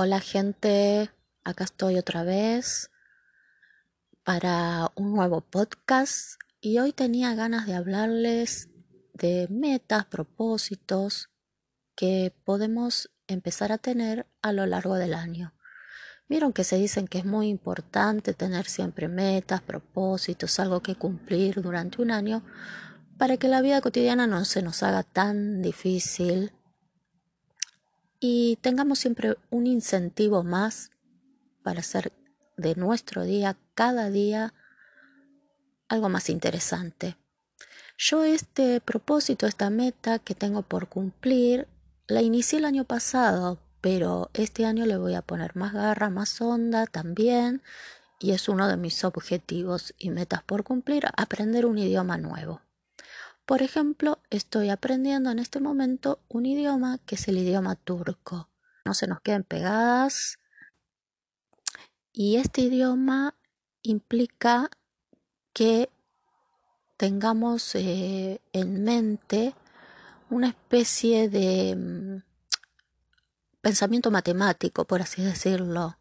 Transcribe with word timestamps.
Hola 0.00 0.20
gente, 0.20 1.10
acá 1.42 1.64
estoy 1.64 1.98
otra 1.98 2.22
vez 2.22 2.88
para 4.22 4.92
un 4.94 5.12
nuevo 5.12 5.40
podcast 5.40 6.40
y 6.60 6.78
hoy 6.78 6.92
tenía 6.92 7.34
ganas 7.34 7.66
de 7.66 7.74
hablarles 7.74 8.68
de 9.12 9.48
metas, 9.50 10.04
propósitos 10.04 11.30
que 11.96 12.32
podemos 12.44 13.10
empezar 13.26 13.72
a 13.72 13.78
tener 13.78 14.28
a 14.40 14.52
lo 14.52 14.66
largo 14.66 14.94
del 14.94 15.14
año. 15.14 15.52
Vieron 16.28 16.52
que 16.52 16.62
se 16.62 16.76
dicen 16.76 17.08
que 17.08 17.18
es 17.18 17.24
muy 17.24 17.48
importante 17.48 18.34
tener 18.34 18.66
siempre 18.66 19.08
metas, 19.08 19.62
propósitos, 19.62 20.60
algo 20.60 20.80
que 20.80 20.94
cumplir 20.94 21.60
durante 21.60 22.00
un 22.00 22.12
año 22.12 22.44
para 23.18 23.36
que 23.36 23.48
la 23.48 23.62
vida 23.62 23.80
cotidiana 23.80 24.28
no 24.28 24.44
se 24.44 24.62
nos 24.62 24.84
haga 24.84 25.02
tan 25.02 25.60
difícil 25.60 26.52
y 28.20 28.56
tengamos 28.56 28.98
siempre 28.98 29.36
un 29.50 29.66
incentivo 29.66 30.42
más 30.42 30.90
para 31.62 31.80
hacer 31.80 32.12
de 32.56 32.74
nuestro 32.74 33.24
día, 33.24 33.56
cada 33.74 34.10
día, 34.10 34.54
algo 35.88 36.08
más 36.08 36.28
interesante. 36.28 37.16
Yo 37.96 38.24
este 38.24 38.80
propósito, 38.80 39.46
esta 39.46 39.70
meta 39.70 40.18
que 40.18 40.34
tengo 40.34 40.62
por 40.62 40.88
cumplir, 40.88 41.68
la 42.06 42.22
inicié 42.22 42.58
el 42.58 42.64
año 42.64 42.84
pasado, 42.84 43.58
pero 43.80 44.30
este 44.34 44.66
año 44.66 44.86
le 44.86 44.96
voy 44.96 45.14
a 45.14 45.22
poner 45.22 45.56
más 45.56 45.72
garra, 45.72 46.10
más 46.10 46.40
onda 46.40 46.86
también, 46.86 47.62
y 48.20 48.32
es 48.32 48.48
uno 48.48 48.68
de 48.68 48.76
mis 48.76 49.04
objetivos 49.04 49.94
y 49.98 50.10
metas 50.10 50.42
por 50.42 50.64
cumplir, 50.64 51.06
aprender 51.16 51.66
un 51.66 51.78
idioma 51.78 52.18
nuevo. 52.18 52.60
Por 53.48 53.62
ejemplo, 53.62 54.20
estoy 54.28 54.68
aprendiendo 54.68 55.30
en 55.30 55.38
este 55.38 55.58
momento 55.58 56.20
un 56.28 56.44
idioma 56.44 56.98
que 57.06 57.14
es 57.14 57.28
el 57.28 57.38
idioma 57.38 57.76
turco. 57.76 58.50
No 58.84 58.92
se 58.92 59.06
nos 59.06 59.22
queden 59.22 59.42
pegadas. 59.42 60.38
Y 62.12 62.36
este 62.36 62.60
idioma 62.60 63.34
implica 63.80 64.68
que 65.54 65.88
tengamos 66.98 67.74
eh, 67.74 68.42
en 68.52 68.84
mente 68.84 69.54
una 70.28 70.48
especie 70.48 71.30
de 71.30 71.74
mm, 71.74 72.22
pensamiento 73.62 74.10
matemático, 74.10 74.84
por 74.84 75.00
así 75.00 75.22
decirlo. 75.22 75.96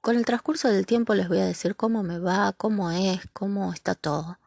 Con 0.00 0.16
el 0.16 0.24
transcurso 0.24 0.68
del 0.68 0.86
tiempo 0.86 1.14
les 1.14 1.28
voy 1.28 1.40
a 1.40 1.44
decir 1.44 1.76
cómo 1.76 2.02
me 2.02 2.18
va, 2.18 2.54
cómo 2.54 2.90
es, 2.90 3.20
cómo 3.34 3.74
está 3.74 3.94
todo. 3.94 4.39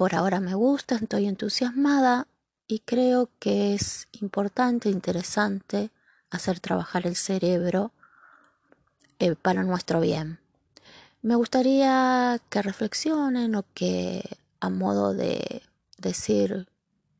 Por 0.00 0.14
ahora 0.14 0.40
me 0.40 0.54
gusta, 0.54 0.94
estoy 0.94 1.26
entusiasmada 1.26 2.26
y 2.66 2.78
creo 2.78 3.28
que 3.38 3.74
es 3.74 4.08
importante, 4.12 4.88
interesante 4.88 5.90
hacer 6.30 6.58
trabajar 6.58 7.06
el 7.06 7.16
cerebro 7.16 7.92
eh, 9.18 9.34
para 9.34 9.62
nuestro 9.62 10.00
bien. 10.00 10.38
Me 11.20 11.34
gustaría 11.34 12.40
que 12.48 12.62
reflexionen 12.62 13.54
o 13.54 13.66
que 13.74 14.24
a 14.60 14.70
modo 14.70 15.12
de 15.12 15.60
decir, 15.98 16.66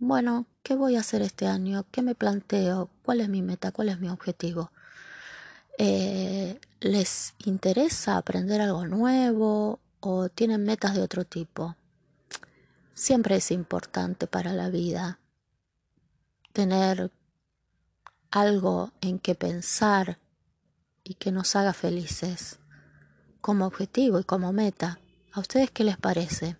bueno, 0.00 0.44
¿qué 0.64 0.74
voy 0.74 0.96
a 0.96 1.00
hacer 1.00 1.22
este 1.22 1.46
año? 1.46 1.84
¿Qué 1.92 2.02
me 2.02 2.16
planteo? 2.16 2.90
¿Cuál 3.04 3.20
es 3.20 3.28
mi 3.28 3.40
meta? 3.40 3.70
¿Cuál 3.70 3.90
es 3.90 4.00
mi 4.00 4.08
objetivo? 4.08 4.72
Eh, 5.78 6.58
¿Les 6.80 7.34
interesa 7.44 8.16
aprender 8.16 8.60
algo 8.60 8.84
nuevo 8.84 9.78
o 10.00 10.28
tienen 10.28 10.64
metas 10.64 10.96
de 10.96 11.02
otro 11.02 11.24
tipo? 11.24 11.76
Siempre 12.94 13.36
es 13.36 13.50
importante 13.50 14.26
para 14.28 14.52
la 14.52 14.70
vida 14.70 15.18
tener 16.52 17.10
algo 18.30 18.92
en 19.00 19.18
que 19.18 19.34
pensar 19.34 20.18
y 21.02 21.14
que 21.14 21.32
nos 21.32 21.56
haga 21.56 21.72
felices 21.72 22.60
como 23.40 23.66
objetivo 23.66 24.20
y 24.20 24.24
como 24.24 24.52
meta. 24.52 25.00
¿A 25.32 25.40
ustedes 25.40 25.70
qué 25.72 25.82
les 25.82 25.98
parece? 25.98 26.56